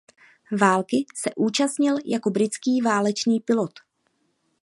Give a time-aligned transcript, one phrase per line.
[0.61, 3.71] Války se účastnil jako britský válečný pilot.